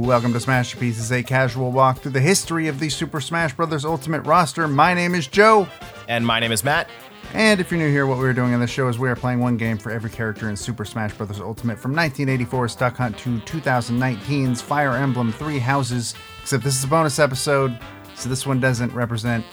[0.00, 3.84] Welcome to Smash Pieces, a casual walk through the history of the Super Smash Bros.
[3.84, 4.66] Ultimate roster.
[4.66, 5.68] My name is Joe.
[6.08, 6.88] And my name is Matt.
[7.34, 9.40] And if you're new here, what we're doing on this show is we are playing
[9.40, 11.38] one game for every character in Super Smash Bros.
[11.38, 16.14] Ultimate from 1984's Duck Hunt to 2019's Fire Emblem Three Houses.
[16.40, 17.78] Except this is a bonus episode,
[18.14, 19.44] so this one doesn't represent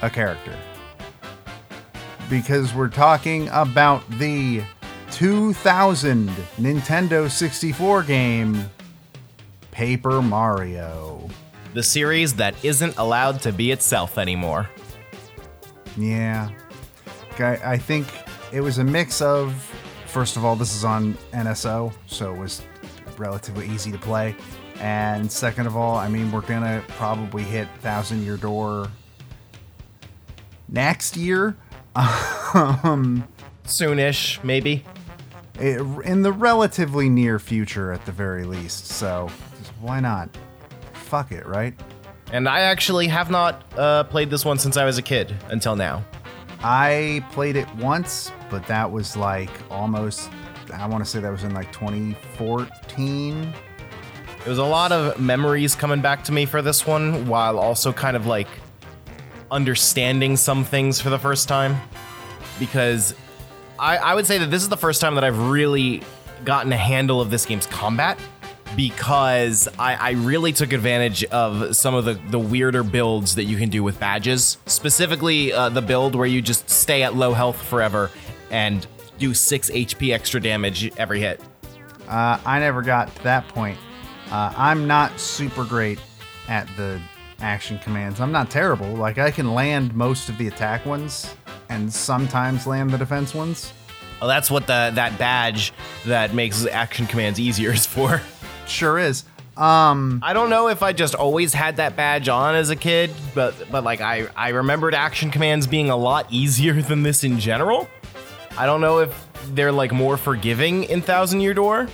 [0.00, 0.56] a character.
[2.30, 4.62] Because we're talking about the
[5.10, 8.70] 2000 Nintendo 64 game
[9.72, 11.28] Paper Mario.
[11.74, 14.70] The series that isn't allowed to be itself anymore.
[15.96, 16.50] Yeah.
[17.38, 18.06] I, I think
[18.52, 19.54] it was a mix of,
[20.06, 22.62] first of all, this is on NSO, so it was
[23.16, 24.36] relatively easy to play.
[24.78, 28.90] And second of all, I mean, we're going to probably hit Thousand Year Door
[30.68, 31.56] next year.
[31.96, 33.26] um,
[33.64, 34.84] Soonish, maybe.
[35.62, 38.86] It- in the relatively near future, at the very least.
[38.88, 39.28] So
[39.80, 40.28] why not?
[40.92, 41.74] Fuck it, right?
[42.32, 45.76] And I actually have not uh, played this one since I was a kid until
[45.76, 46.02] now.
[46.64, 50.30] I played it once, but that was like almost.
[50.72, 53.52] I want to say that was in like 2014.
[54.44, 57.92] It was a lot of memories coming back to me for this one, while also
[57.92, 58.48] kind of like
[59.50, 61.76] understanding some things for the first time.
[62.58, 63.14] Because
[63.82, 66.02] I, I would say that this is the first time that I've really
[66.44, 68.16] gotten a handle of this game's combat.
[68.76, 73.58] Because I, I really took advantage of some of the, the weirder builds that you
[73.58, 74.56] can do with badges.
[74.64, 78.10] Specifically, uh, the build where you just stay at low health forever
[78.50, 78.86] and
[79.18, 81.38] do 6 HP extra damage every hit.
[82.08, 83.76] Uh, I never got to that point.
[84.30, 85.98] Uh, I'm not super great
[86.48, 86.98] at the
[87.40, 88.20] action commands.
[88.20, 88.88] I'm not terrible.
[88.94, 91.34] Like I can land most of the attack ones,
[91.72, 93.72] and sometimes land the defense ones.
[94.20, 95.72] Oh, that's what the that badge
[96.06, 98.20] that makes action commands easier is for.
[98.66, 99.24] Sure is.
[99.56, 103.10] Um, I don't know if I just always had that badge on as a kid,
[103.34, 107.40] but but like I I remembered action commands being a lot easier than this in
[107.40, 107.88] general.
[108.56, 111.88] I don't know if they're like more forgiving in Thousand Year Door,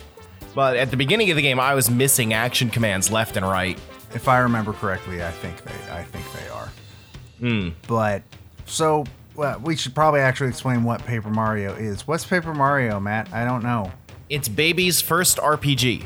[0.54, 3.78] but at the beginning of the game I was missing action commands left and right.
[4.14, 6.70] if I remember correctly, I think they, I think they are.
[7.38, 7.68] Hmm.
[7.86, 8.22] But
[8.66, 9.04] so
[9.38, 12.08] well, we should probably actually explain what Paper Mario is.
[12.08, 13.32] What's Paper Mario, Matt?
[13.32, 13.92] I don't know.
[14.28, 16.04] It's baby's first RPG.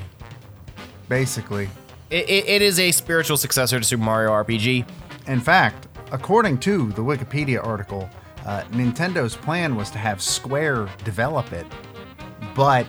[1.09, 1.71] Basically,
[2.11, 4.87] It, it, it is a spiritual successor to Super Mario RPG.
[5.29, 8.09] in fact, according to the Wikipedia article,
[8.45, 11.67] uh, Nintendo's plan was to have Square develop it,
[12.55, 12.87] but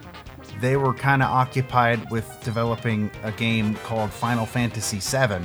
[0.60, 5.40] they were kind of occupied with developing a game called Final Fantasy VII,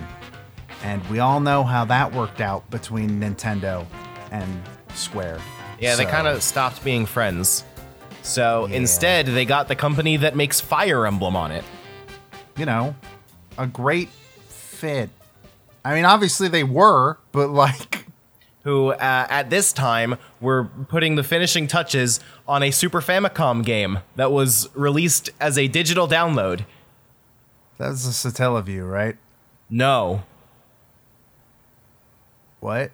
[0.82, 3.86] and we all know how that worked out between Nintendo
[4.32, 4.60] and
[4.94, 5.40] Square.
[5.80, 7.64] Yeah, they kind of stopped being friends.
[8.22, 8.76] So Yeah.
[8.76, 11.64] instead, they got the company that makes Fire Emblem on it.
[12.56, 12.96] you know,
[13.56, 14.08] a great
[14.48, 15.10] fit.
[15.84, 18.04] I mean, obviously they were, but like,
[18.64, 24.00] Who, uh, at this time, were putting the finishing touches on a Super Famicom game
[24.16, 26.64] that was released as a digital download.
[27.78, 29.16] that's a Satellaview, right?
[29.70, 30.24] No.
[32.60, 32.90] What?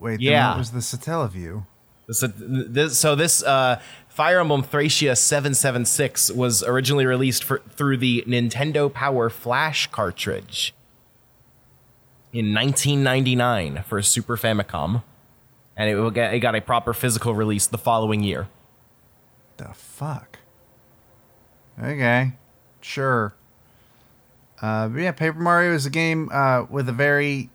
[0.00, 0.48] Wait, then Yeah.
[0.50, 1.64] what was the Satellaview?
[2.08, 8.24] This, this, so this uh, Fire Emblem Thracia 776 was originally released for, through the
[8.26, 10.74] Nintendo Power Flash cartridge
[12.32, 15.02] in 1999 for Super Famicom,
[15.76, 18.48] and it, will get, it got a proper physical release the following year.
[19.58, 20.38] The fuck?
[21.80, 22.32] Okay,
[22.80, 23.34] sure.
[24.60, 27.50] Uh, but yeah, Paper Mario is a game uh, with a very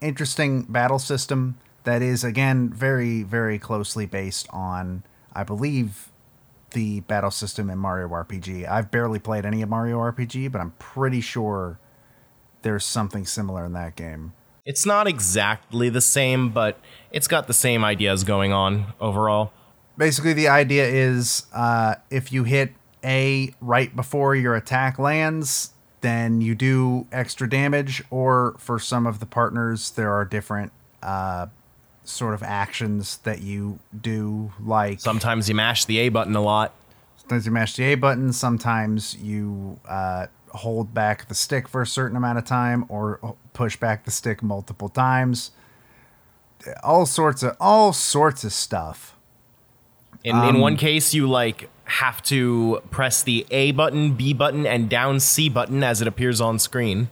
[0.00, 6.10] interesting battle system that is, again, very, very closely based on, I believe,
[6.72, 8.68] the battle system in Mario RPG.
[8.68, 11.78] I've barely played any of Mario RPG, but I'm pretty sure
[12.62, 14.34] there's something similar in that game.
[14.66, 16.78] It's not exactly the same, but
[17.10, 19.52] it's got the same ideas going on overall.
[19.96, 26.42] basically the idea is uh, if you hit A right before your attack lands, then
[26.42, 28.02] you do extra damage.
[28.10, 31.46] Or for some of the partners, there are different uh,
[32.08, 36.72] sort of actions that you do, like Sometimes you mash the A button a lot.
[37.16, 41.86] sometimes you mash the A button, sometimes you uh, hold back the stick for a
[41.86, 45.50] certain amount of time, or push back the stick multiple times.
[46.82, 49.14] All sorts of all sorts of stuff.
[50.24, 54.88] In, in one case, you like have to press the A button, B button, and
[54.88, 57.10] down C button as it appears on screen.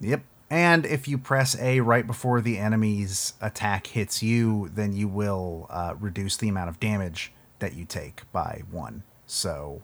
[0.00, 0.22] Yep.
[0.50, 5.66] And if you press A right before the enemy's attack hits you, then you will
[5.68, 9.02] uh, reduce the amount of damage that you take by one.
[9.26, 9.82] So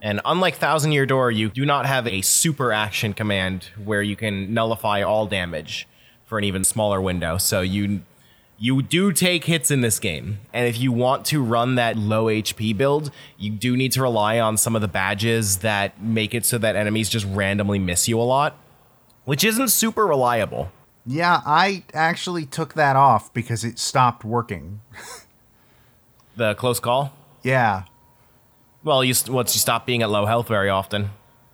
[0.00, 4.16] And unlike Thousand Year Door, you do not have a super action command where you
[4.16, 5.86] can nullify all damage
[6.24, 7.38] for an even smaller window.
[7.38, 8.02] So you
[8.58, 10.38] you do take hits in this game.
[10.52, 14.38] And if you want to run that low HP build, you do need to rely
[14.38, 18.20] on some of the badges that make it so that enemies just randomly miss you
[18.20, 18.56] a lot,
[19.24, 20.72] which isn't super reliable.
[21.04, 24.80] Yeah, I actually took that off because it stopped working.
[26.36, 27.12] The close call?
[27.42, 27.84] Yeah.
[28.84, 31.10] Well, you once you stop being at low health very often,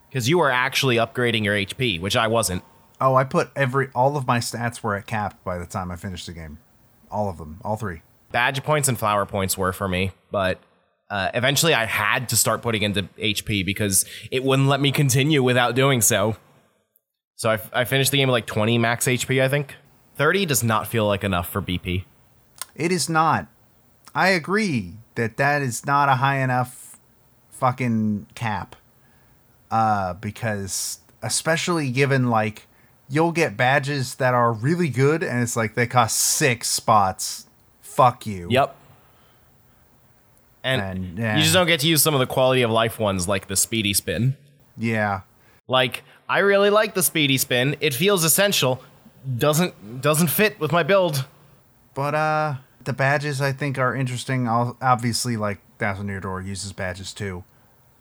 [0.09, 2.63] because you were actually upgrading your HP, which I wasn't.
[3.01, 5.97] Oh, I put every all of my stats were at cap by the time I
[5.97, 6.59] finished the game.
[7.11, 8.03] All of them, all three.
[8.31, 10.61] Badge points and flower points were for me, but
[11.11, 15.43] uh, eventually I had to start putting into HP because it wouldn't let me continue
[15.43, 16.37] without doing so.
[17.39, 19.77] So I, I finished the game with like 20 max HP, I think.
[20.17, 22.05] 30 does not feel like enough for BP.
[22.75, 23.47] It is not.
[24.13, 26.99] I agree that that is not a high enough
[27.51, 28.75] fucking cap.
[29.71, 32.67] Uh, because especially given like
[33.09, 37.47] you'll get badges that are really good and it's like they cost six spots.
[37.81, 38.49] Fuck you.
[38.51, 38.75] Yep.
[40.65, 41.37] And, And, yeah.
[41.37, 43.57] you just don't get to use some of the quality of life ones like the
[43.57, 44.37] speedy spin.
[44.77, 45.21] Yeah.
[45.69, 47.77] Like I really like the speedy spin.
[47.81, 48.83] It feels essential.
[49.39, 51.27] Doesn't doesn't fit with my build.
[51.95, 52.55] But uh
[52.85, 54.49] the badges I think are interesting.
[54.49, 57.45] I'll, obviously like Thousand Year Door uses badges too.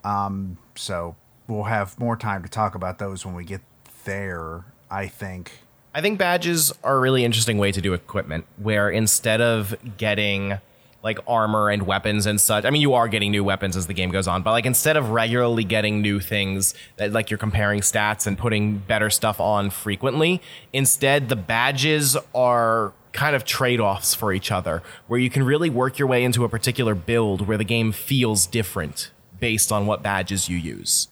[0.03, 1.15] Um so
[1.47, 3.61] we'll have more time to talk about those when we get
[4.03, 5.59] there, I think.
[5.93, 10.59] I think badges are a really interesting way to do equipment where instead of getting
[11.03, 13.93] like armor and weapons and such, I mean, you are getting new weapons as the
[13.93, 17.81] game goes on, but like instead of regularly getting new things that like you're comparing
[17.81, 20.41] stats and putting better stuff on frequently,
[20.73, 25.69] instead the badges are kind of trade offs for each other where you can really
[25.69, 30.03] work your way into a particular build where the game feels different based on what
[30.03, 31.07] badges you use.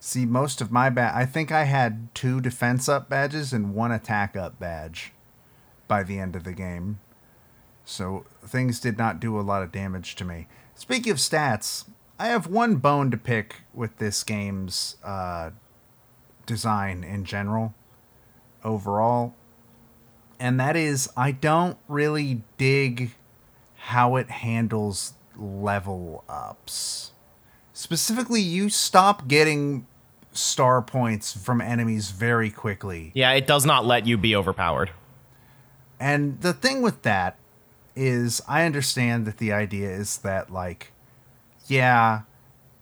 [0.00, 3.92] See, most of my ba- I think I had two defense up badges and one
[3.92, 5.12] attack up badge
[5.86, 6.98] by the end of the game.
[7.84, 10.46] So things did not do a lot of damage to me.
[10.74, 11.84] Speaking of stats,
[12.18, 15.50] I have one bone to pick with this game's uh,
[16.46, 17.74] design in general,
[18.64, 19.34] overall,
[20.38, 23.14] and that is I don't really dig
[23.76, 27.10] how it handles level ups.
[27.72, 29.86] Specifically, you stop getting
[30.32, 33.10] star points from enemies very quickly.
[33.14, 34.90] Yeah, it does not let you be overpowered.
[35.98, 37.38] And the thing with that
[37.94, 40.92] is, I understand that the idea is that, like,
[41.66, 42.22] yeah,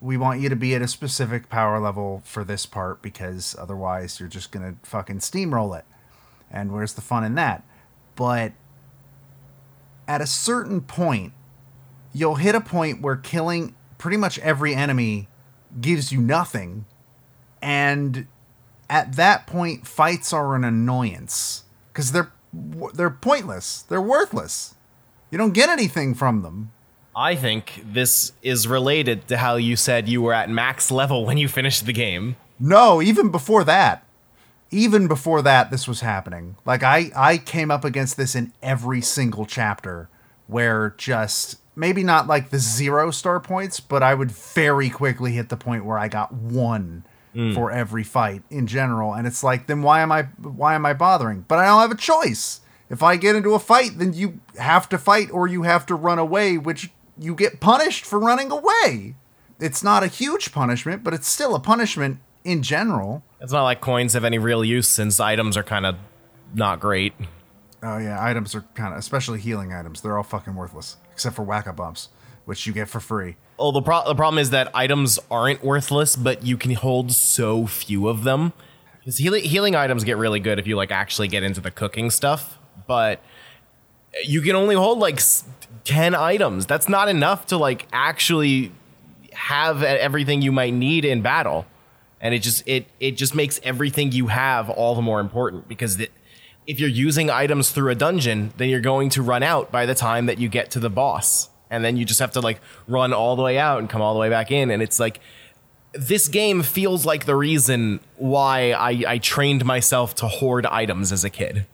[0.01, 4.19] we want you to be at a specific power level for this part because otherwise
[4.19, 5.85] you're just to fucking steamroll it.
[6.51, 7.65] And where's the fun in that?
[8.17, 8.53] But
[10.09, 11.33] at a certain point,
[12.13, 15.29] you'll hit a point where killing pretty much every enemy
[15.81, 16.87] gives you nothing.
[17.63, 18.27] And
[18.89, 22.33] at that point, fights are an annoyance because they're
[22.95, 23.83] they're pointless.
[23.83, 24.75] They're worthless.
[25.31, 26.73] You don't get anything from them.
[27.15, 31.39] I think this is related to how you said you were at max level when
[31.39, 32.37] you finished the game.
[32.59, 34.05] No, even before that.
[34.71, 36.57] Even before that this was happening.
[36.65, 40.09] Like I I came up against this in every single chapter
[40.47, 45.49] where just maybe not like the zero star points, but I would very quickly hit
[45.49, 47.53] the point where I got 1 hmm.
[47.53, 50.93] for every fight in general and it's like then why am I why am I
[50.93, 51.45] bothering?
[51.49, 52.61] But I don't have a choice.
[52.91, 55.95] If I get into a fight, then you have to fight or you have to
[55.95, 59.15] run away, which you get punished for running away.
[59.61, 63.23] It's not a huge punishment, but it's still a punishment in general.
[63.41, 65.97] It's not like coins have any real use since items are kind of
[66.53, 67.13] not great.
[67.83, 70.01] Oh yeah, items are kind of, especially healing items.
[70.01, 72.09] They're all fucking worthless, except for whack a bumps,
[72.45, 73.37] which you get for free.
[73.59, 77.67] Oh, the, pro- the problem is that items aren't worthless, but you can hold so
[77.67, 78.53] few of them.
[78.99, 82.11] Because healing, healing items get really good if you like actually get into the cooking
[82.11, 83.21] stuff, but
[84.25, 85.21] you can only hold like
[85.85, 86.67] 10 items.
[86.67, 88.73] That's not enough to like actually
[89.33, 91.67] have everything you might need in battle.
[92.21, 95.99] And it just it it just makes everything you have all the more important because
[95.99, 96.13] it,
[96.67, 99.95] if you're using items through a dungeon, then you're going to run out by the
[99.95, 101.49] time that you get to the boss.
[101.71, 104.13] And then you just have to like run all the way out and come all
[104.13, 104.71] the way back in.
[104.71, 105.21] And it's like
[105.93, 111.25] this game feels like the reason why I, I trained myself to hoard items as
[111.25, 111.67] a kid.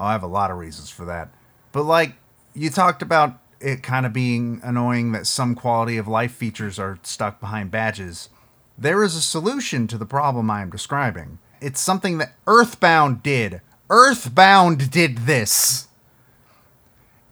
[0.00, 1.28] Oh, I have a lot of reasons for that.
[1.72, 2.14] But like
[2.54, 6.98] you talked about it kind of being annoying that some quality of life features are
[7.02, 8.30] stuck behind badges.
[8.78, 11.38] There is a solution to the problem I am describing.
[11.60, 13.60] It's something that Earthbound did.
[13.90, 15.88] Earthbound did this.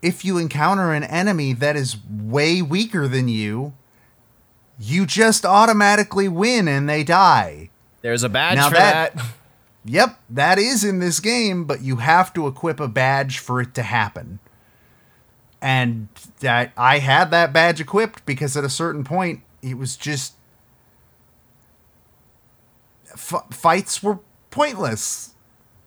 [0.03, 3.73] If you encounter an enemy that is way weaker than you,
[4.79, 7.71] you just automatically win and they die.
[8.03, 9.25] There's a badge Now for that- that.
[9.89, 13.75] Yep, that is in this game, but you have to equip a badge for it
[13.75, 14.39] to happen.
[15.63, 16.09] And
[16.41, 20.35] that I had that badge equipped because at a certain point it was just
[23.15, 25.35] f- fights were pointless.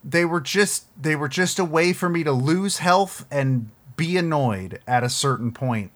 [0.03, 4.17] They were just they were just a way for me to lose health and be
[4.17, 5.91] annoyed at a certain point,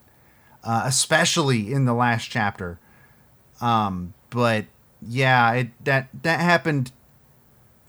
[0.63, 2.79] uh, especially in the last chapter.
[3.59, 4.65] Um, but
[5.01, 6.91] yeah, it that that happened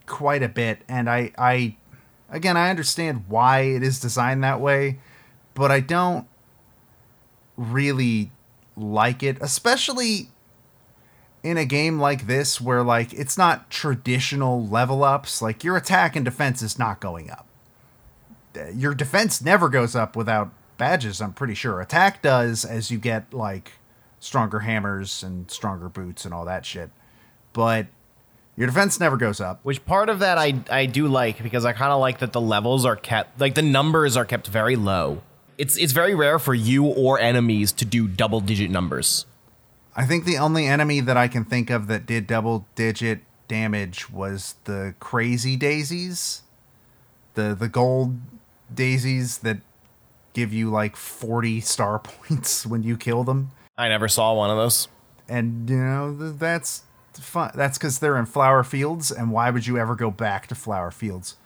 [0.07, 1.77] quite a bit and I I
[2.31, 4.99] again I understand why it is designed that way,
[5.55, 6.27] but I don't
[7.57, 8.31] really
[8.77, 10.29] like it, especially
[11.43, 16.17] in a game like this where like it's not traditional level ups, like your attack
[16.17, 17.47] and defense is not going up.
[18.75, 21.81] Your defense never goes up without badges, I'm pretty sure.
[21.81, 23.73] Attack does as you get like
[24.19, 26.91] stronger hammers and stronger boots and all that shit.
[27.53, 27.87] But
[28.57, 29.61] your defense never goes up.
[29.63, 32.41] Which part of that I I do like because I kind of like that the
[32.41, 35.23] levels are kept like the numbers are kept very low.
[35.59, 39.27] It's it's very rare for you or enemies to do double digit numbers.
[39.95, 44.11] I think the only enemy that I can think of that did double digit damage
[44.11, 46.43] was the crazy daisies.
[47.35, 48.19] The the gold
[48.75, 49.59] daisies that
[50.33, 51.99] give you like 40 star
[52.29, 53.51] points when you kill them.
[53.79, 54.89] I never saw one of those.
[55.29, 56.83] And you know, that's
[57.19, 57.51] fun.
[57.55, 60.91] That's cuz they're in flower fields and why would you ever go back to flower
[60.91, 61.37] fields?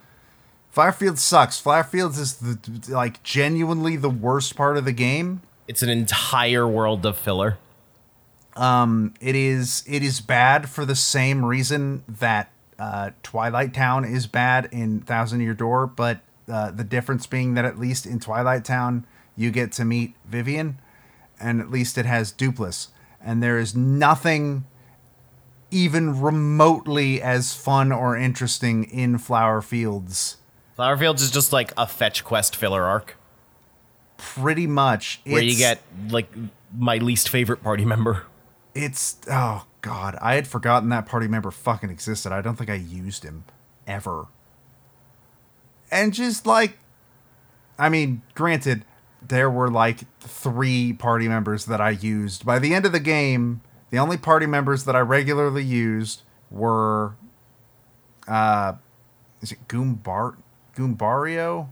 [0.70, 1.58] Flower fields sucks.
[1.58, 2.58] Flower fields is the
[2.88, 5.42] like genuinely the worst part of the game.
[5.66, 7.58] It's an entire world of filler.
[9.20, 14.68] it is it is bad for the same reason that uh, Twilight Town is bad
[14.72, 19.06] in Thousand Year Door, but uh, the difference being that at least in Twilight Town
[19.36, 20.78] you get to meet Vivian,
[21.38, 22.88] and at least it has Doopliss,
[23.20, 24.64] and there is nothing
[25.70, 30.36] even remotely as fun or interesting in Flower Fields.
[30.76, 33.16] Flower Fields is just like a fetch quest filler arc
[34.16, 36.30] Pretty much, where you get like
[36.76, 38.26] my least favorite party member.
[38.74, 42.30] It's oh god, I had forgotten that party member fucking existed.
[42.30, 43.44] I don't think I used him
[43.86, 44.26] ever.
[45.90, 46.78] And just like
[47.78, 48.84] I mean, granted,
[49.26, 52.44] there were like three party members that I used.
[52.44, 57.14] By the end of the game, the only party members that I regularly used were
[58.28, 58.74] uh
[59.40, 60.36] is it Goombar
[60.76, 61.68] Goombario?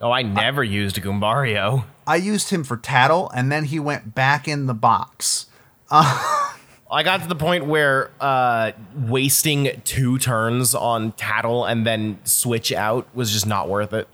[0.00, 1.84] Oh, I never used Goombario.
[2.06, 5.46] I used him for Tattle and then he went back in the box.
[5.90, 12.72] I got to the point where uh, wasting two turns on Tattle and then switch
[12.72, 14.08] out was just not worth it.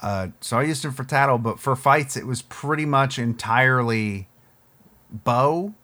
[0.00, 4.28] Uh, So I used him for tattle, but for fights, it was pretty much entirely
[5.10, 5.74] Bow,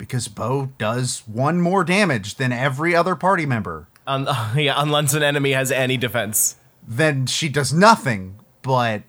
[0.00, 3.86] because Bow does one more damage than every other party member.
[4.06, 4.26] Um,
[4.56, 6.56] yeah, unless an enemy has any defense.
[6.88, 9.02] Then she does nothing, but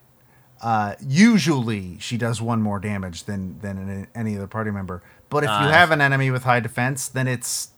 [0.62, 5.02] uh, usually she does one more damage than than an- any other party member.
[5.30, 5.72] But if you Ah.
[5.72, 7.70] have an enemy with high defense, then it's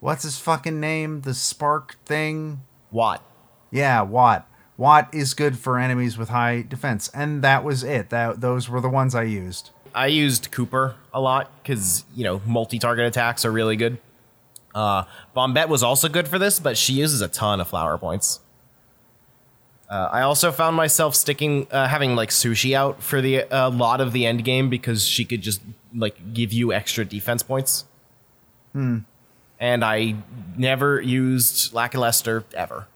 [0.00, 1.20] what's his fucking name?
[1.22, 2.62] The spark thing.
[2.90, 3.22] What?
[3.70, 4.50] Yeah, Watt.
[4.76, 8.10] Watt is good for enemies with high defense, and that was it.
[8.10, 9.70] That those were the ones I used.
[9.96, 13.98] I used Kooper a lot because you know multi-target attacks are really good.
[14.74, 18.40] Uh, Bombette was also good for this, but she uses a ton of flower points.
[19.88, 24.02] Uh, I also found myself sticking, uh, having like Sushie out for the a lot
[24.02, 25.62] of the end game because she could just
[25.94, 27.86] like give you extra defense points.
[28.72, 28.98] Hmm.
[29.58, 30.16] And I
[30.58, 32.86] never used Lackluster ever.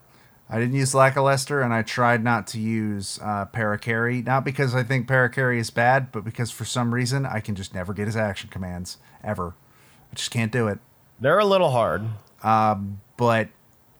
[0.53, 4.25] I didn't use Lackluster, and I tried not to use uh, Parakarry.
[4.25, 7.73] Not because I think Parakarry is bad, but because for some reason I can just
[7.73, 9.55] never get his action commands ever.
[10.11, 10.79] I just can't do it.
[11.21, 12.03] They're a little hard.
[13.17, 13.49] But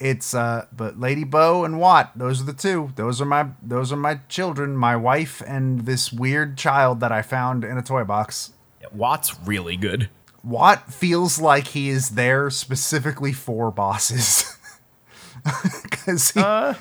[0.01, 2.17] it's uh, but Lady Bow and Watt.
[2.17, 2.91] Those are the two.
[2.95, 4.75] Those are my those are my children.
[4.75, 8.51] My wife and this weird child that I found in a toy box.
[8.91, 10.09] Watt's really good.
[10.43, 14.57] Watt feels like he is there specifically for bosses.
[15.83, 16.73] Because he, uh.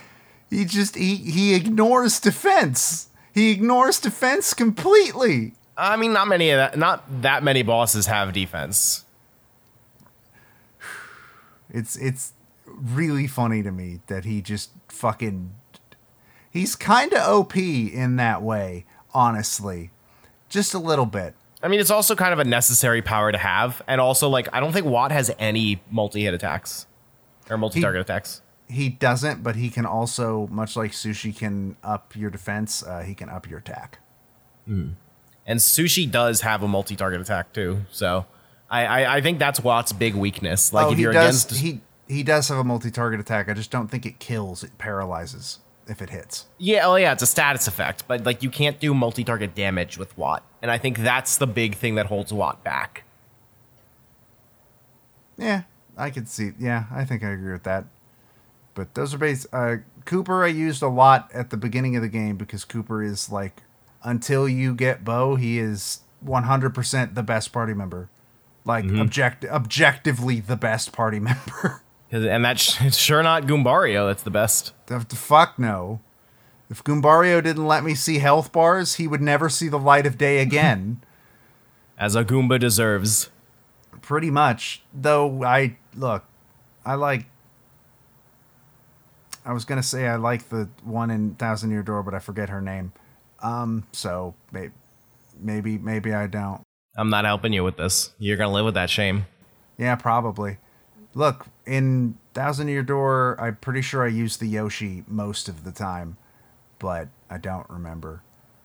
[0.48, 3.08] he just he, he ignores defense.
[3.34, 5.52] He ignores defense completely.
[5.76, 6.78] I mean, not many of that.
[6.78, 9.04] Not that many bosses have defense.
[11.72, 12.32] It's it's
[12.66, 15.52] really funny to me that he just fucking
[16.50, 19.90] he's kind of OP in that way, honestly.
[20.48, 21.36] Just a little bit.
[21.62, 24.60] I mean, it's also kind of a necessary power to have, and also like I
[24.60, 26.86] don't think Watt has any multi-hit attacks
[27.48, 28.42] or multi-target attacks.
[28.70, 33.14] He doesn't, but he can also, much like Sushie can up your defense, uh, he
[33.14, 33.98] can up your attack.
[34.66, 34.96] And
[35.50, 37.80] And Sushie does have a multi-target attack too.
[37.90, 38.26] So
[38.70, 40.72] I, I, I think that's Watt's big weakness.
[40.72, 41.44] Like oh, if he you're does.
[41.44, 43.48] against He he does have a multi-target attack.
[43.48, 44.62] I just don't think it kills.
[44.62, 45.58] It paralyzes
[45.88, 46.46] if it hits.
[46.58, 50.16] Yeah, oh yeah, it's a status effect, but like you can't do multi-target damage with
[50.16, 50.44] Watt.
[50.62, 53.02] And I think that's the big thing that holds Watt back.
[55.36, 55.62] Yeah,
[55.96, 56.52] I could see.
[56.60, 57.86] Yeah, I think I agree with that.
[58.80, 59.46] But those are base.
[59.52, 63.30] Uh, Kooper, I used a lot at the beginning of the game because Kooper is
[63.30, 63.60] like,
[64.02, 68.08] until you get Bow, he is 100% the best party member.
[68.64, 71.82] Like, object- objectively the best party member.
[72.10, 74.72] And that's it's sure not Goombario that's the best.
[74.86, 76.00] the, the fuck no.
[76.70, 80.16] If Goombario didn't let me see health bars, he would never see the light of
[80.16, 81.02] day again.
[81.98, 83.28] As a Goomba deserves.
[84.00, 84.82] Pretty much.
[84.94, 86.24] Though I look,
[86.86, 87.26] I like.
[89.44, 92.48] I was gonna say I like the one in Thousand Year Door, but I forget
[92.48, 92.92] her name.
[93.42, 94.72] Um, so maybe,
[95.38, 96.62] maybe, maybe I don't.
[96.96, 98.12] I'm not helping you with this.
[98.18, 99.26] You're gonna live with that shame.
[99.78, 100.58] Yeah, probably.
[101.14, 105.72] Look, in Thousand Year Door, I'm pretty sure I use the Yoshi most of the
[105.72, 106.16] time,
[106.78, 108.22] but I don't remember.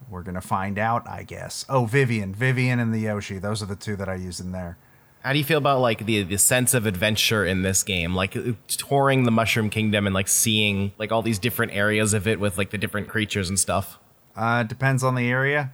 [0.09, 1.65] We're gonna find out, I guess.
[1.69, 3.39] Oh, Vivian, Vivian, and the Yoshi.
[3.39, 4.77] Those are the two that I use in there.
[5.25, 8.13] How do you feel about like the the sense of adventure in this game?
[8.13, 12.27] Like uh, touring the Mushroom Kingdom and like seeing like all these different areas of
[12.27, 13.97] it with like the different creatures and stuff.
[14.35, 15.73] Uh, depends on the area.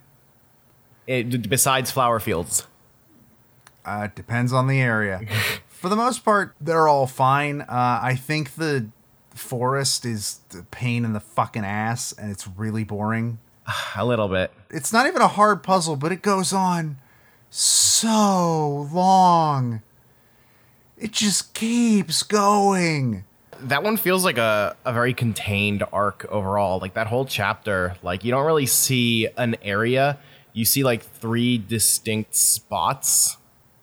[1.05, 2.65] It, besides flower fields.
[3.83, 5.19] Uh, depends on the area.
[5.67, 7.59] For the most part, they're all fine.
[7.59, 8.87] Uh, I think the
[9.35, 13.39] forest is the pain in the fucking ass, and it's really boring.
[13.97, 14.53] A little bit.
[14.69, 16.99] It's not even a hard puzzle, but it goes on
[17.51, 19.81] so long.
[20.97, 23.25] It just keeps going.
[23.59, 26.79] That one feels like a, a very contained arc overall.
[26.79, 30.17] Like that whole chapter, like you don't really see an area.
[30.53, 33.37] You see like three distinct spots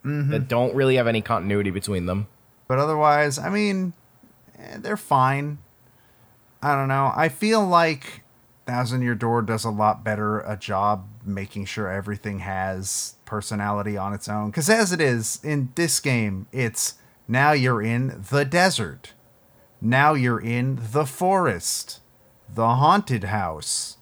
[0.04, 2.28] that don't really have any continuity between them.
[2.66, 3.92] But otherwise, I mean,
[4.58, 5.58] eh, they're fine.
[6.62, 7.12] I don't know.
[7.14, 8.22] I feel like
[8.66, 14.12] Thousand Year Door does a lot better a job making sure everything has personality on
[14.12, 14.50] its own.
[14.50, 16.94] Because as it is in this game, it's
[17.26, 19.12] now you're in the desert,
[19.80, 22.00] now you're in the forest,
[22.52, 23.98] the haunted house,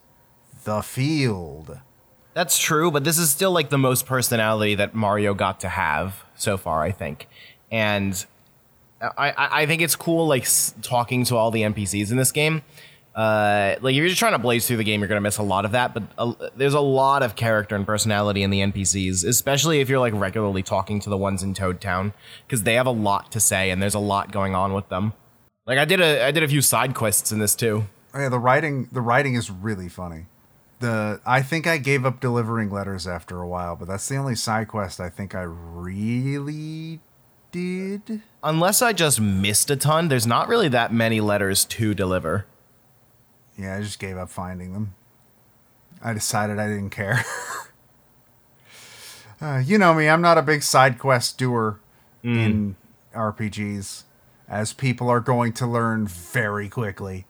[0.65, 1.81] the field.
[2.35, 6.25] That's true, but this is still like the most personality that Mario got to have
[6.35, 7.29] so far, I think.
[7.71, 8.25] And
[9.01, 10.47] I, I think it's cool, like
[10.83, 12.63] talking to all the NPCs in this game.
[13.17, 15.43] Uh, like if you're just trying to blaze through the game, you're gonna miss a
[15.43, 15.95] lot of that.
[15.95, 19.99] But uh, there's a lot of character and personality in the NPCs, especially if you're
[19.99, 22.13] like regularly talking to the ones in Toad Town,
[22.47, 25.15] because they have a lot to say and there's a lot going on with them.
[25.67, 27.87] Like I did a I did a few side quests in this too.
[28.13, 30.27] Oh, yeah, the writing the writing is really funny.
[30.81, 34.35] The I think I gave up delivering letters after a while, but that's the only
[34.35, 37.01] side quest I think I really
[37.51, 38.21] did.
[38.43, 42.45] Unless I just missed a ton, there's not really that many letters to deliver.
[43.59, 44.95] Yeah, I just gave up finding them.
[46.03, 47.25] I decided I didn't care.
[49.41, 51.81] uh, you know me, I'm not a big side quest doer
[52.23, 52.75] in
[53.15, 54.03] RPGs,
[54.49, 57.25] as people are going to learn very quickly.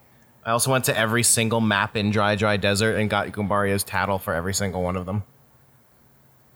[0.45, 4.19] I also went to every single map in Dry Dry Desert and got Goombario's tattle
[4.19, 5.25] for every single one of them.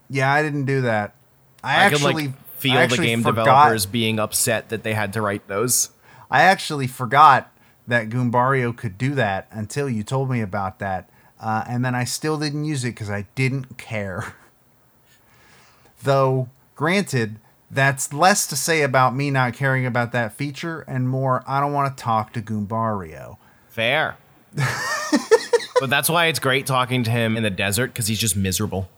[0.09, 1.15] Yeah, I didn't do that.
[1.63, 4.95] I, I, actually could like feel I the game forgot- developers being upset that they
[4.95, 5.91] had to write those.
[6.31, 7.53] I actually forgot
[7.91, 11.11] that Goombario could do that until you told me about that.
[11.41, 14.35] Uh, and then I still didn't use it because I didn't care.
[16.03, 17.37] Though, granted,
[17.71, 21.73] that's less to say about me not caring about that feature and more, I don't
[21.73, 23.37] want to talk to Goombario.
[23.69, 24.17] Fair.
[24.55, 28.89] but that's why it's great talking to him in the desert because he's just miserable.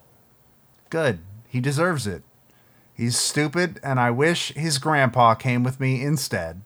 [0.91, 1.21] Good.
[1.49, 2.23] He deserves it.
[2.95, 6.63] He's stupid, and I wish his grandpa came with me instead.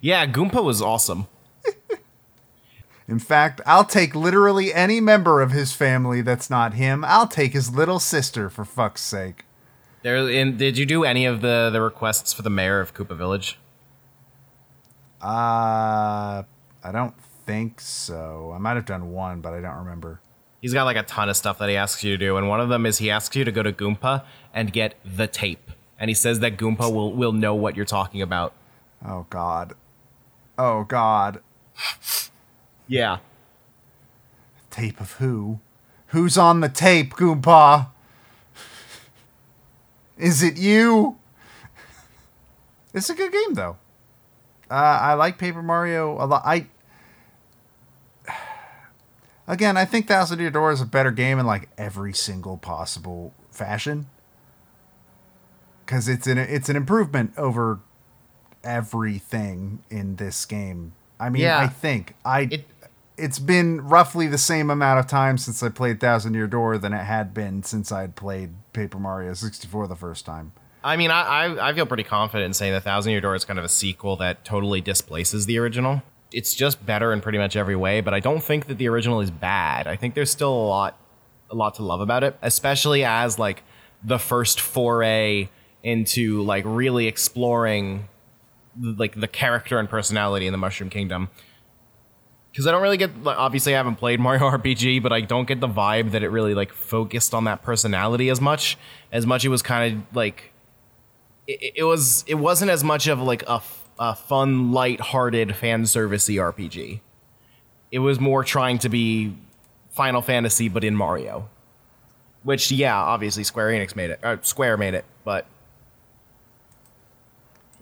[0.00, 1.26] Yeah, Goompa was awesome.
[3.08, 7.04] In fact, I'll take literally any member of his family that's not him.
[7.04, 9.44] I'll take his little sister, for fuck's sake.
[10.02, 13.16] There, in, did you do any of the, the requests for the mayor of Koopa
[13.16, 13.58] Village?
[15.20, 16.44] Uh,
[16.84, 18.52] I don't think so.
[18.54, 20.20] I might have done one, but I don't remember.
[20.60, 22.60] He's got like a ton of stuff that he asks you to do, and one
[22.60, 25.72] of them is he asks you to go to Goompa and get the tape.
[25.98, 28.54] And he says that Goompa will, will know what you're talking about.
[29.04, 29.74] Oh God.
[30.58, 31.42] Oh God.
[32.86, 33.18] Yeah.
[34.70, 35.60] Tape of who?
[36.08, 37.88] Who's on the tape, Goompa?
[40.18, 41.18] Is it you?
[42.92, 43.76] It's a good game though.
[44.70, 46.42] Uh, I like Paper Mario a lot.
[46.44, 46.66] I
[49.50, 53.34] Again, I think Thousand Year Door is a better game in like every single possible
[53.50, 54.06] fashion.
[55.86, 57.80] Cause it's an it's an improvement over
[58.64, 60.92] everything in this game.
[61.18, 61.58] I mean, Yeah.
[61.58, 62.66] I think I It-
[63.16, 66.94] it's been roughly the same amount of time since I played Thousand Year Door than
[66.94, 70.52] it had been since I'd played Paper Mario 64 the first time.
[70.82, 73.44] I mean, I, I I feel pretty confident in saying that Thousand Year Door is
[73.44, 76.02] kind of a sequel that totally displaces the original.
[76.32, 79.20] It's just better in pretty much every way, but I don't think that the original
[79.20, 79.86] is bad.
[79.86, 80.96] I think there's still a lot
[81.50, 83.62] a lot to love about it, especially as like
[84.02, 85.48] the first foray
[85.82, 88.08] into like really exploring
[88.78, 91.28] like the character and personality in the Mushroom Kingdom.
[92.50, 95.60] Because I don't really get, obviously, I haven't played Mario RPG, but I don't get
[95.60, 98.76] the vibe that it really like focused on that personality as much.
[99.12, 100.52] As much it was kind of like
[101.46, 103.62] it, it was it wasn't as much of like a,
[103.98, 107.00] a fun, light-hearted fan servicey RPG.
[107.92, 109.34] It was more trying to be
[109.90, 111.48] Final Fantasy, but in Mario.
[112.42, 114.46] Which, yeah, obviously Square Enix made it.
[114.46, 115.46] Square made it, but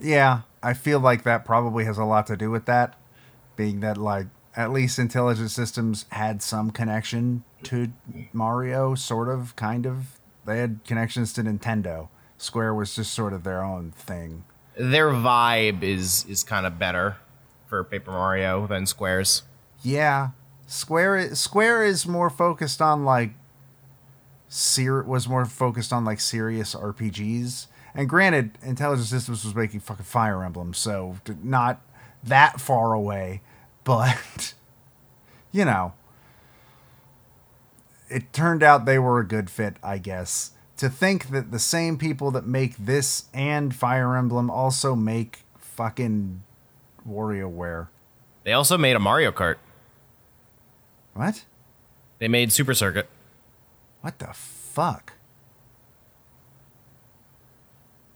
[0.01, 2.97] Yeah, I feel like that probably has a lot to do with that,
[3.57, 7.93] being that like at least Intelligent Systems had some connection to
[8.33, 10.19] Mario, sort of, kind of.
[10.47, 12.09] They had connections to Nintendo.
[12.39, 14.45] Square was just sort of their own thing.
[14.77, 17.17] their vibe is is kind of better
[17.67, 19.43] for Paper Mario than Square's.
[19.83, 20.31] Yeah,
[20.67, 23.31] Square is, Square is more focused on like
[24.49, 27.67] ser- was more focused on like serious RPGs.
[27.95, 31.81] And granted, Intelligent Systems was making fucking Fire Emblem, so not
[32.23, 33.43] that far away,
[33.85, 34.55] but
[35.53, 35.95] you know,
[38.09, 40.53] it turned out they were a good fit, I guess.
[40.79, 46.43] To think that the same people that make this and Fire Emblem also make fucking
[47.09, 47.89] WarioWare.
[48.45, 49.57] They also made a Mario Kart.
[51.15, 51.45] What?
[52.19, 53.09] They made Super Circuit.
[54.01, 55.15] What the fuck?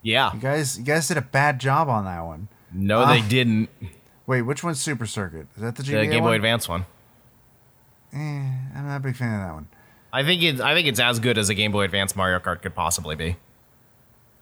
[0.02, 0.32] Yeah.
[0.34, 2.48] You guys, you guys did a bad job on that one.
[2.72, 3.26] No, they Ah.
[3.28, 3.68] didn't.
[4.26, 5.46] Wait, which one's Super Circuit?
[5.56, 6.34] Is that the The Game Boy one?
[6.34, 6.86] Advance one.
[8.12, 9.68] Eh, I'm not a big fan of that one.
[10.12, 12.62] I think it's I think it's as good as a Game Boy Advance Mario Kart
[12.62, 13.36] could possibly be.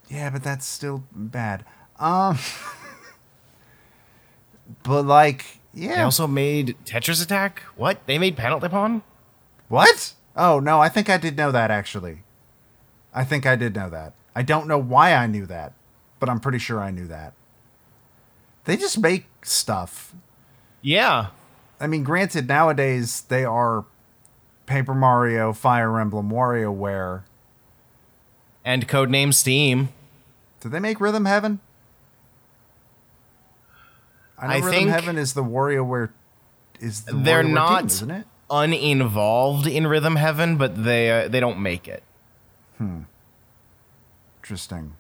[0.09, 1.65] Yeah, but that's still bad.
[1.99, 2.39] Um,
[4.83, 5.97] but like, yeah.
[5.97, 7.63] They also made Tetris Attack.
[7.77, 8.01] What?
[8.07, 9.03] They made Panel de Pon?
[9.69, 10.15] what?
[10.37, 12.23] Oh no, I think I did know that actually.
[13.15, 14.15] I think I did know that.
[14.35, 15.73] I don't know why I knew that,
[16.19, 17.33] but I'm pretty sure I knew that.
[18.65, 20.15] They just make stuff.
[20.83, 21.29] Yeah.
[21.81, 23.85] I mean, granted, nowadays they are
[24.67, 27.23] Paper Mario, Fire Emblem, WarioWare.
[28.65, 29.89] And Codename Steam.
[30.61, 31.61] Did they make Rhythm Heaven?
[34.39, 36.11] I know I Rhythm think Heaven is the WarioWare.
[36.79, 38.27] Is the They're WarioWare not team, isn't it?
[38.51, 42.03] uninvolved in Rhythm Heaven, but they uh, they don't make it.
[44.51, 44.95] Interesting.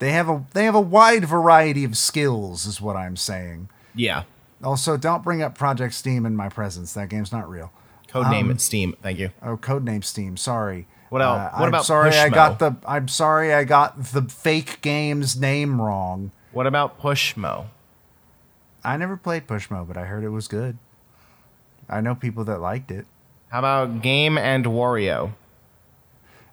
[0.00, 3.68] They have a they have a wide variety of skills, is what I'm saying.
[3.94, 4.24] Yeah.
[4.64, 6.92] Also, don't bring up Project Steam in my presence.
[6.94, 7.70] That game's not real.
[8.08, 8.96] Codename Um, Steam.
[9.02, 9.30] Thank you.
[9.40, 10.36] Oh, codename Steam.
[10.36, 10.88] Sorry.
[11.10, 11.38] What else?
[11.38, 15.40] Uh, What I'm about sorry I got the I'm sorry I got the fake game's
[15.40, 16.32] name wrong.
[16.50, 17.66] What about Pushmo?
[18.82, 20.76] I never played Pushmo, but I heard it was good.
[21.88, 23.06] I know people that liked it.
[23.50, 25.34] How about Game and Wario?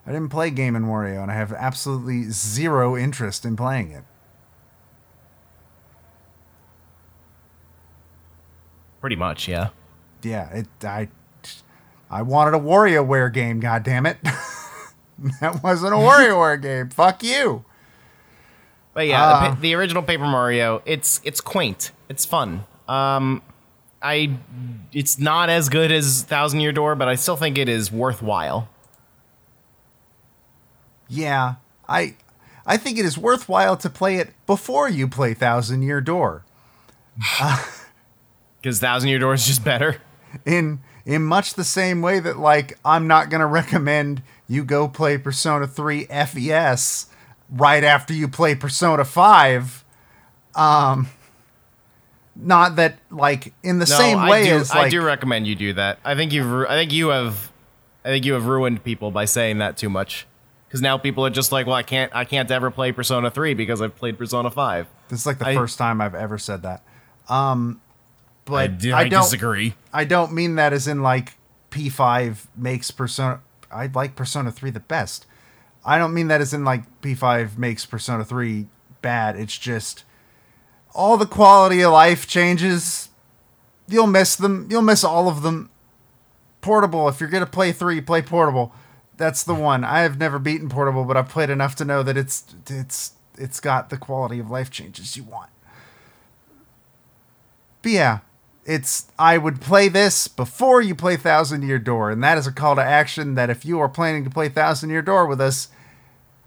[0.06, 4.04] I didn't play Game and Wario, and I have absolutely zero interest in playing it.
[9.00, 9.68] Pretty much, yeah.
[10.22, 10.66] Yeah, it.
[10.82, 11.08] I,
[12.10, 13.60] I wanted a WarioWare game.
[13.60, 14.16] God damn it!
[15.40, 16.88] that wasn't a WarioWare game.
[16.90, 17.64] Fuck you.
[18.94, 19.56] But yeah, the, Ah.
[19.60, 22.64] the original Paper Mario, it's it's quaint, it's fun.
[22.88, 23.42] Um,
[24.00, 24.36] I,
[24.92, 28.68] it's not as good as Thousand Year Door, but I still think it is worthwhile.
[31.08, 31.54] Yeah,
[31.88, 32.14] I,
[32.66, 36.44] I think it is worthwhile to play it before you play Thousand Year Door.
[38.60, 39.98] Because Thousand Year Door is just better.
[40.46, 45.18] in in much the same way that like I'm not gonna recommend you go play
[45.18, 47.06] Persona 3 FES
[47.50, 49.84] right after you play Persona 5.
[50.54, 51.08] Um
[52.34, 55.46] not that like in the No, same I way do, as like I do recommend
[55.46, 55.98] you do that.
[56.02, 57.52] I think you've I think you have
[58.02, 60.26] I think you have ruined people by saying that too much.
[60.74, 63.54] Because now people are just like, well, I can't I can't ever play Persona 3
[63.54, 64.88] because I've played Persona 5.
[65.08, 66.82] this is like the I- first time I've ever said that.
[67.28, 67.80] Um
[68.44, 69.76] but I, I, do, I don't disagree.
[69.92, 71.36] I don't mean that as in like
[71.70, 73.40] P5 makes Persona.
[73.70, 75.26] I like Persona 3 the best.
[75.84, 78.66] I don't mean that as in like P5 makes Persona 3
[79.00, 79.36] bad.
[79.36, 80.02] It's just
[80.92, 83.10] all the quality of life changes.
[83.86, 84.66] You'll miss them.
[84.68, 85.70] You'll miss all of them.
[86.62, 87.08] Portable.
[87.08, 88.72] If you're gonna play three, play Portable.
[89.16, 89.84] That's the one.
[89.84, 93.60] I have never beaten Portable, but I've played enough to know that it's it's it's
[93.60, 95.50] got the quality of life changes you want.
[97.82, 98.18] But yeah,
[98.64, 102.52] it's I would play this before you play Thousand Year Door, and that is a
[102.52, 105.68] call to action that if you are planning to play Thousand Year Door with us,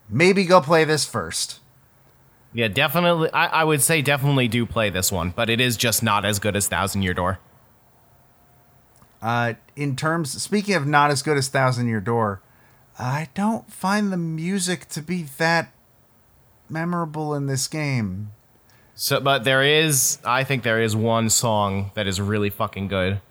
[0.09, 1.59] maybe go play this first.
[2.53, 3.31] Yeah, definitely.
[3.33, 6.39] I, I would say definitely do play this one, but it is just not as
[6.39, 7.39] good as Thousand Year Door.
[9.21, 12.41] Uh, in terms, speaking of not as good as Thousand Year Door,
[12.99, 15.71] I don't find the music to be that
[16.69, 18.31] memorable in this game.
[18.95, 23.21] So, but there is, I think there is one song that is really fucking good,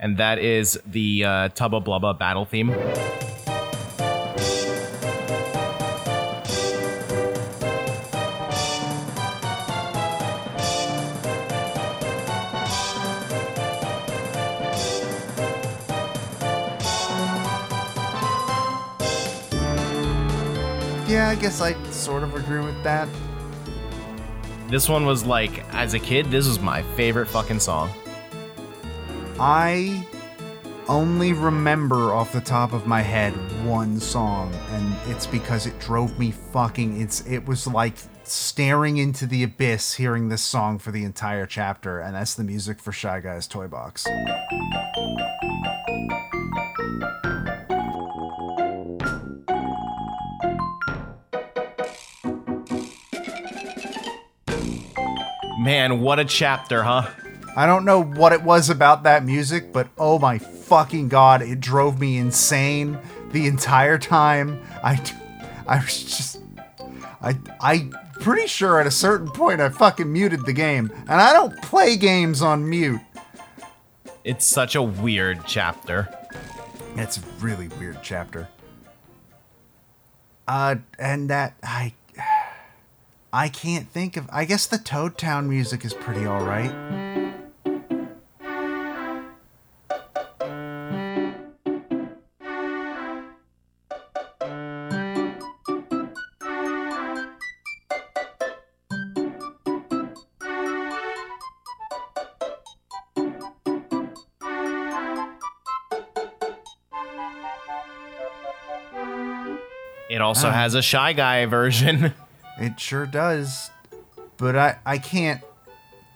[0.00, 2.74] and that is the uh, Tubba Blubba battle theme.
[21.44, 23.06] Guess I sort of agree with that.
[24.68, 27.90] This one was like, as a kid, this was my favorite fucking song.
[29.38, 30.06] I
[30.88, 36.18] only remember off the top of my head one song, and it's because it drove
[36.18, 36.98] me fucking.
[36.98, 42.00] It's it was like staring into the abyss hearing this song for the entire chapter,
[42.00, 44.06] and that's the music for Shy Guy's Toy Box.
[55.64, 57.08] Man, what a chapter, huh?
[57.56, 61.58] I don't know what it was about that music, but oh my fucking god, it
[61.58, 62.98] drove me insane
[63.32, 64.62] the entire time.
[64.82, 65.02] I,
[65.66, 66.42] I was just,
[67.22, 71.32] I, I pretty sure at a certain point I fucking muted the game, and I
[71.32, 73.00] don't play games on mute.
[74.22, 76.14] It's such a weird chapter.
[76.96, 78.48] It's a really weird chapter.
[80.46, 81.94] Uh, and that I,
[83.36, 84.28] I can't think of.
[84.32, 86.70] I guess the Toad Town music is pretty all right.
[110.10, 110.52] It also Ah.
[110.52, 112.14] has a Shy Guy version.
[112.58, 113.70] It sure does.
[114.36, 115.40] But I, I can't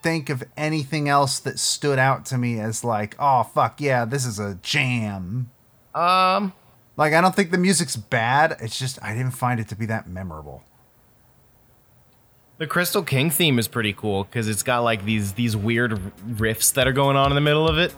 [0.02, 4.24] think of anything else that stood out to me as like, oh fuck yeah, this
[4.24, 5.50] is a jam.
[5.94, 6.52] um,
[6.96, 8.56] Like I don't think the music's bad.
[8.60, 10.62] It's just I didn't find it to be that memorable.
[12.58, 15.92] the Crystal King theme is pretty cool because it's got like these these weird
[16.28, 17.92] riffs that are going on in the middle of it.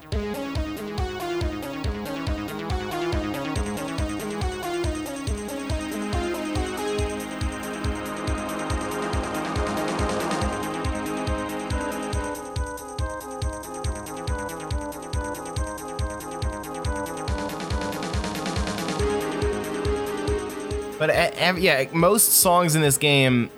[21.61, 23.51] Yeah, most songs in this game,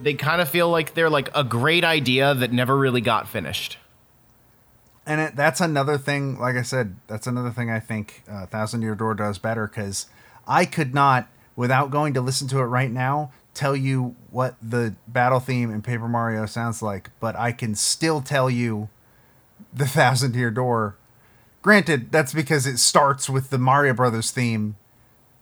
[0.00, 3.78] they kind of feel like they're like a great idea that never really got finished.
[5.06, 6.38] And it, that's another thing.
[6.38, 10.06] Like I said, that's another thing I think uh, Thousand Year Door does better because
[10.46, 14.94] I could not, without going to listen to it right now, tell you what the
[15.08, 17.10] battle theme in Paper Mario sounds like.
[17.20, 18.88] But I can still tell you
[19.72, 20.96] the Thousand Year Door.
[21.62, 24.76] Granted, that's because it starts with the Mario Brothers theme,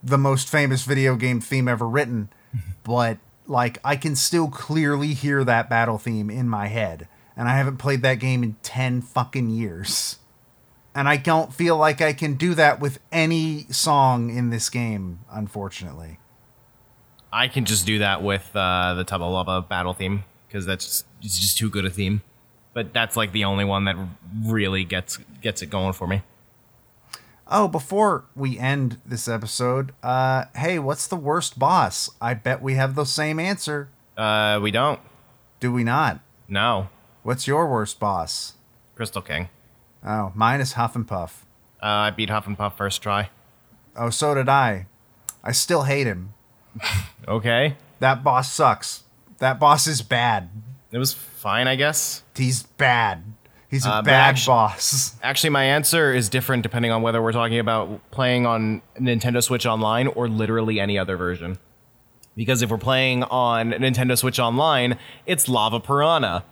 [0.03, 2.31] the most famous video game theme ever written.
[2.85, 7.57] but like, I can still clearly hear that battle theme in my head, and I
[7.57, 10.19] haven't played that game in ten fucking years.
[10.95, 15.21] And I don't feel like I can do that with any song in this game,
[15.31, 16.19] unfortunately.
[17.33, 21.07] I can just do that with uh, the Tubba Lava battle theme because that's just,
[21.23, 22.23] it's just too good a theme.
[22.73, 23.97] But that's like the only one that
[24.45, 26.23] really gets gets it going for me.
[27.53, 32.09] Oh, before we end this episode, uh, hey, what's the worst boss?
[32.21, 33.89] I bet we have the same answer.
[34.17, 35.01] Uh, we don't.
[35.59, 36.21] Do we not?
[36.49, 36.89] No,
[37.23, 38.55] What's your worst boss?
[38.97, 39.51] Crystal King.
[40.03, 41.45] Oh, mine is Huff and Puff.
[41.83, 43.29] Uh, I beat Huff and Puff first try.
[43.95, 44.87] Oh, so did I.
[45.45, 46.33] I still hate him.
[47.29, 49.03] Okay, That boss sucks.
[49.39, 50.49] That boss is bad.
[50.91, 52.23] it was fine, I guess.
[52.35, 53.23] He's bad.
[53.71, 55.15] He's a Uh, bad actu- boss.
[55.23, 59.65] Actually, my answer is different depending on whether we're talking about playing on Nintendo Switch
[59.65, 61.59] Online or literally any other version.
[62.37, 66.45] Because if we're playing on Nintendo Switch Online, it's Lava Piranha.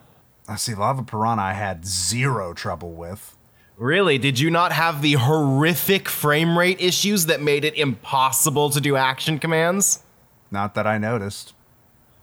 [0.46, 3.37] I see Lava Piranha I had zero trouble with.
[3.76, 4.18] Really?
[4.18, 8.96] Did you not have the horrific frame rate issues that made it impossible to do
[8.96, 10.02] action commands?
[10.50, 11.52] Not that I noticed.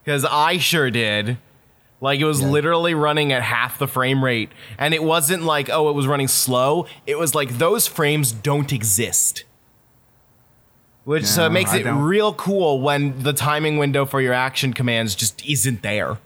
[0.04, 1.38] Because I sure did.
[2.06, 2.50] Like it was Yeah.
[2.50, 4.52] literally running at half the frame rate.
[4.78, 6.86] And it wasn't like, oh, it was running slow.
[7.08, 9.44] It was like those frames don't exist.
[11.04, 14.34] Which so it makes I it don't- real cool when the timing window for your
[14.34, 16.18] action commands just isn't there.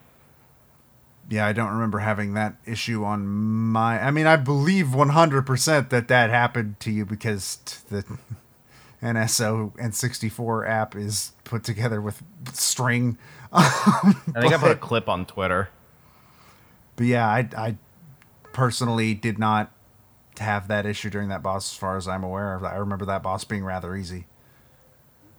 [1.29, 4.01] Yeah, I don't remember having that issue on my.
[4.03, 7.57] I mean, I believe 100% that that happened to you because
[7.89, 8.03] the
[9.03, 12.21] NSO N64 app is put together with
[12.53, 13.17] string.
[13.51, 15.69] I think I put a clip on Twitter.
[16.95, 17.77] But yeah, I, I
[18.53, 19.71] personally did not
[20.39, 22.65] have that issue during that boss, as far as I'm aware.
[22.65, 24.27] I remember that boss being rather easy.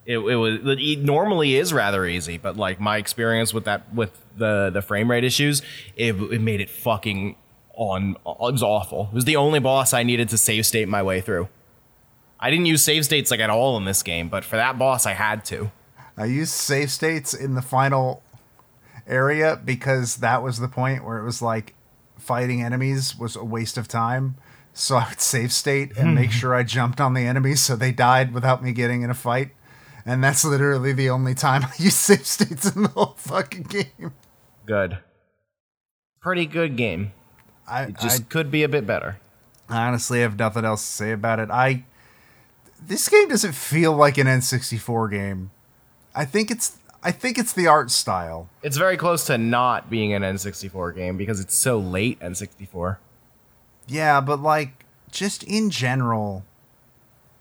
[0.06, 4.18] It, it was it normally is rather easy, but like my experience with that with
[4.36, 5.62] the the frame rate issues,
[5.94, 7.36] it, it made it fucking
[7.74, 8.16] on.
[8.26, 9.08] It was awful.
[9.12, 11.48] It was the only boss I needed to save state my way through.
[12.40, 15.04] I didn't use save states like at all in this game, but for that boss,
[15.04, 15.70] I had to.
[16.20, 18.22] I used save states in the final
[19.06, 21.74] area because that was the point where it was like
[22.18, 24.34] fighting enemies was a waste of time.
[24.74, 26.14] So I would save state and hmm.
[26.16, 29.14] make sure I jumped on the enemies so they died without me getting in a
[29.14, 29.52] fight.
[30.04, 34.12] And that's literally the only time I use save states in the whole fucking game.
[34.66, 34.98] Good,
[36.20, 37.12] pretty good game.
[37.66, 39.18] I, It just could be a bit better.
[39.70, 41.50] I honestly have nothing else to say about it.
[41.50, 41.84] I
[42.78, 45.50] this game doesn't feel like an N64 game.
[46.14, 48.48] I think it's I think it's the art style.
[48.62, 52.98] It's very close to not being an N64 game because it's so late N64.
[53.86, 56.44] Yeah, but like just in general,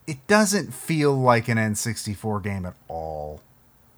[0.08, 3.42] it doesn't feel like an N64 game at all.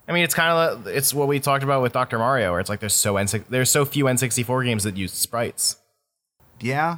[0.07, 2.17] I mean, it's kind of it's what we talked about with Dr.
[2.17, 5.77] Mario, where it's like there's so N there's so few N64 games that use sprites.
[6.60, 6.97] Yeah,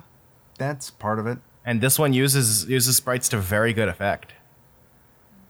[0.58, 1.38] that's part of it.
[1.66, 4.34] and this one uses uses sprites to very good effect.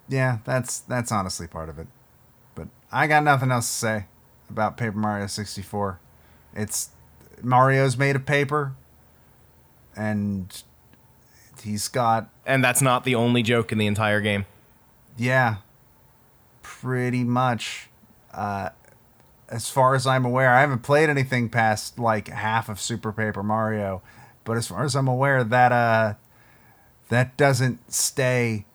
[0.09, 1.87] Yeah, that's that's honestly part of it.
[2.93, 4.05] I got nothing else to say
[4.49, 5.99] about Paper Mario 64.
[6.55, 6.89] It's
[7.41, 8.75] Mario's made of paper
[9.95, 10.63] and
[11.61, 14.45] he's got And that's not the only joke in the entire game.
[15.17, 15.57] Yeah,
[16.61, 17.89] pretty much.
[18.31, 18.69] Uh,
[19.49, 23.43] as far as I'm aware, I haven't played anything past like half of Super Paper
[23.43, 24.01] Mario,
[24.43, 26.13] but as far as I'm aware, that uh,
[27.09, 28.65] that doesn't stay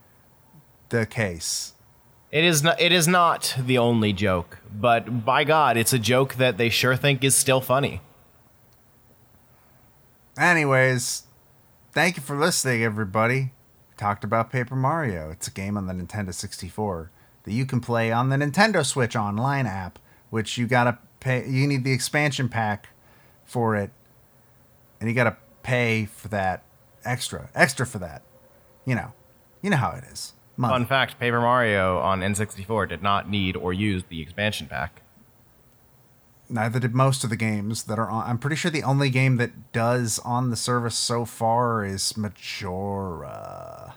[0.91, 1.73] the case.
[2.31, 6.35] It is not it is not the only joke, but by God, it's a joke
[6.35, 8.03] that they sure think is still funny.
[10.39, 11.23] Anyways,
[11.93, 13.53] thank you for listening, everybody.
[13.91, 15.31] We talked about Paper Mario.
[15.31, 17.11] It's a game on the Nintendo 64
[17.45, 21.49] that you can play on the Nintendo Switch Online app, which you gotta pay.
[21.49, 22.91] You need the expansion pack
[23.47, 23.91] for it,
[25.01, 26.63] and you gotta pay for that
[27.07, 28.21] extra, extra for that.
[28.85, 29.13] You know,
[29.63, 30.35] you know how it is.
[30.59, 30.75] Money.
[30.75, 35.03] Fun fact, Paper Mario on N64 did not need or use the expansion pack.
[36.51, 38.29] Neither did most of the games that are on.
[38.29, 43.95] I'm pretty sure the only game that does on the service so far is Majora.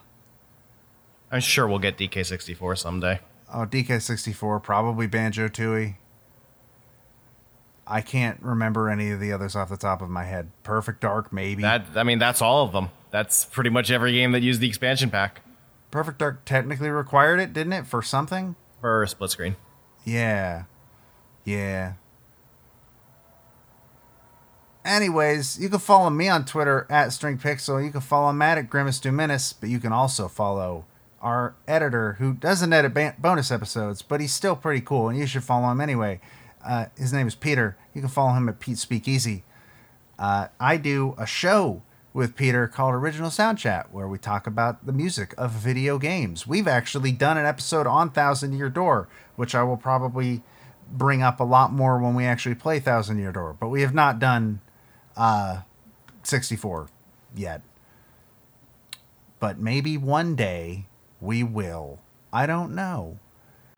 [1.32, 3.18] I'm sure we'll get DK64 someday.
[3.52, 5.96] Oh, DK64, probably Banjo Tooie.
[7.88, 10.52] I can't remember any of the others off the top of my head.
[10.62, 11.62] Perfect Dark, maybe.
[11.62, 12.90] That I mean, that's all of them.
[13.10, 15.41] That's pretty much every game that used the expansion pack
[15.92, 18.56] Perfect Dark technically required it, didn't it, for something?
[18.80, 19.54] for a split screen.
[20.04, 20.64] Yeah.
[21.44, 21.92] Yeah.
[24.84, 27.84] Anyways, you can follow me on Twitter at StringPixel.
[27.84, 30.84] You can follow Matt at Grimace Dominus, but you can also follow
[31.20, 35.26] our editor who doesn't edit ban- bonus episodes, but he's still pretty cool, and you
[35.26, 36.20] should follow him anyway.
[36.64, 37.76] Uh, his name is Peter.
[37.94, 39.44] You can follow him at Pete Speakeasy.
[40.18, 41.82] Uh, I do a show
[42.14, 46.46] with Peter called Original Sound Chat, where we talk about the music of video games.
[46.46, 50.42] We've actually done an episode on Thousand Year Door, which I will probably
[50.90, 53.94] bring up a lot more when we actually play Thousand Year Door, but we have
[53.94, 54.60] not done
[55.16, 55.62] uh,
[56.22, 56.88] 64
[57.34, 57.62] yet.
[59.40, 60.86] But maybe one day
[61.20, 62.00] we will.
[62.32, 63.18] I don't know.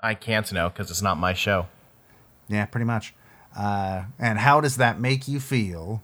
[0.00, 1.66] I can't know because it's not my show.
[2.48, 3.14] Yeah, pretty much.
[3.56, 6.02] Uh, and how does that make you feel?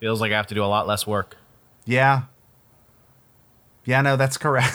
[0.00, 1.36] Feels like I have to do a lot less work.
[1.84, 2.22] Yeah.
[3.84, 4.74] Yeah, no, that's correct.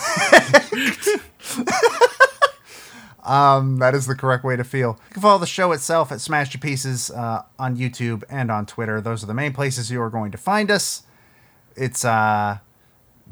[3.24, 4.98] um, that is the correct way to feel.
[5.08, 8.66] You can follow the show itself at Smash Your Pieces uh, on YouTube and on
[8.66, 9.00] Twitter.
[9.00, 11.02] Those are the main places you are going to find us.
[11.76, 12.58] It's uh,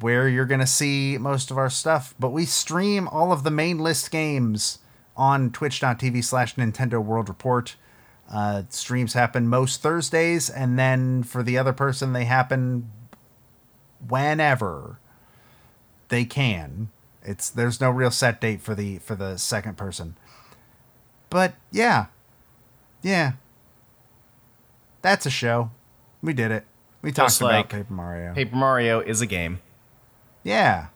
[0.00, 2.14] where you're going to see most of our stuff.
[2.18, 4.78] But we stream all of the main list games
[5.16, 7.76] on twitch.tv slash Nintendo World Report.
[8.30, 12.90] Uh, streams happen most Thursdays, and then for the other person, they happen
[14.06, 14.98] whenever
[16.08, 16.90] they can.
[17.22, 20.16] It's there's no real set date for the for the second person.
[21.30, 22.06] But yeah.
[23.02, 23.32] Yeah.
[25.02, 25.70] That's a show.
[26.22, 26.64] We did it.
[27.02, 28.34] We talked Just about like Paper Mario.
[28.34, 29.60] Paper Mario is a game.
[30.42, 30.86] Yeah.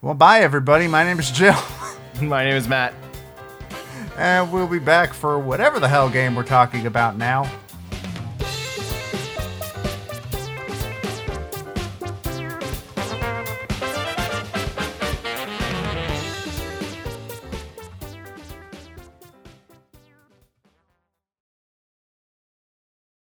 [0.00, 0.88] Well, bye everybody.
[0.88, 1.56] My name is Jill.
[2.22, 2.94] My name is Matt.
[4.20, 7.50] And we'll be back for whatever the hell game we're talking about now.